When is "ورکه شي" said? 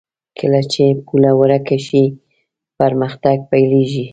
1.39-2.03